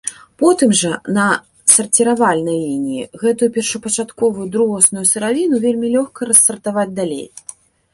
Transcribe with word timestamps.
Потым 0.43 0.69
жа, 0.79 0.93
на 1.17 1.25
сарціравальнай 1.73 2.57
лініі, 2.65 3.03
гэтую 3.25 3.49
першапачатковую 3.59 4.49
другасную 4.57 5.05
сыравіну 5.15 5.65
вельмі 5.69 5.87
лёгка 5.99 6.21
рассартаваць 6.33 6.93
далей. 7.03 7.25